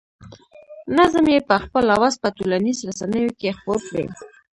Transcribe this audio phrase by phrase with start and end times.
[0.97, 4.05] نظم یې په خپل اواز په ټولنیزو رسنیو کې خپور کړی.